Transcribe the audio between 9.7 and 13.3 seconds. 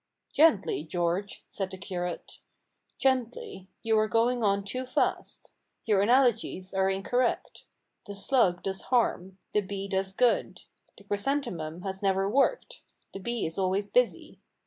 does good. The chrysan themum has never worked; the